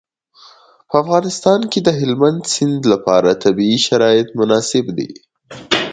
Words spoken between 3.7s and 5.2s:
شرایط مناسب دي.